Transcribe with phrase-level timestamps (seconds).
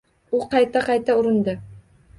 [0.37, 1.57] U qayta-qayta urindi.